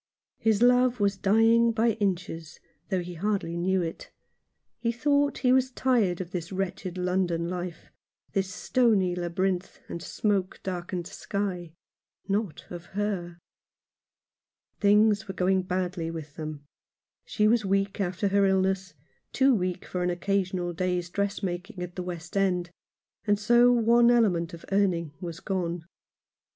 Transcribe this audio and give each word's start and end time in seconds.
His 0.39 0.63
love 0.63 0.99
was 0.99 1.15
dying 1.15 1.71
by 1.71 1.91
inches, 1.91 2.59
though 2.89 3.01
he 3.03 3.13
hardly 3.13 3.55
knew 3.55 3.83
it. 3.83 4.09
He 4.79 4.91
thought 4.91 5.37
he 5.45 5.51
was 5.53 5.69
tired 5.69 6.19
of 6.19 6.31
this 6.31 6.51
wretched 6.51 6.97
London 6.97 7.47
life— 7.47 7.91
this 8.33 8.51
stony 8.51 9.13
labyrinth, 9.15 9.79
and 9.87 10.01
smoke 10.01 10.59
darkened 10.63 11.05
sky— 11.05 11.73
not 12.37 12.65
of 12.71 12.85
her. 12.99 13.37
Things 14.79 15.27
were 15.27 15.35
going 15.35 15.61
badly 15.61 16.09
with 16.09 16.35
them. 16.35 16.65
She 17.23 17.47
was 17.47 17.63
weak 17.63 17.99
after 18.01 18.29
her 18.29 18.47
illness— 18.47 18.95
too 19.31 19.53
weak 19.53 19.85
for 19.85 20.01
an 20.01 20.09
occasional 20.09 20.73
day's 20.73 21.11
dressmaking 21.11 21.83
at 21.83 21.95
the 21.95 22.01
West 22.01 22.35
End, 22.35 22.71
and 23.27 23.37
so 23.37 23.71
one 23.71 24.09
element 24.09 24.51
of 24.55 24.65
earning 24.71 25.13
was 25.21 25.39
gone. 25.39 25.85